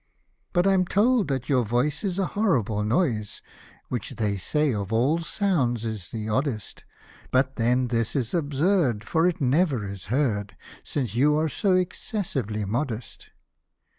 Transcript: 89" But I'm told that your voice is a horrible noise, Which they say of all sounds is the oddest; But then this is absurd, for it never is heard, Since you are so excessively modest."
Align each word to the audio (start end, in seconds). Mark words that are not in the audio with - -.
89" 0.49 0.49
But 0.53 0.67
I'm 0.67 0.85
told 0.85 1.27
that 1.27 1.47
your 1.47 1.63
voice 1.63 2.03
is 2.03 2.17
a 2.17 2.25
horrible 2.33 2.83
noise, 2.83 3.43
Which 3.89 4.09
they 4.15 4.35
say 4.35 4.73
of 4.73 4.91
all 4.91 5.19
sounds 5.19 5.85
is 5.85 6.09
the 6.09 6.27
oddest; 6.27 6.85
But 7.29 7.55
then 7.57 7.89
this 7.89 8.15
is 8.15 8.33
absurd, 8.33 9.03
for 9.03 9.27
it 9.27 9.39
never 9.39 9.85
is 9.85 10.07
heard, 10.07 10.57
Since 10.83 11.13
you 11.13 11.37
are 11.37 11.47
so 11.49 11.75
excessively 11.75 12.65
modest." 12.65 13.29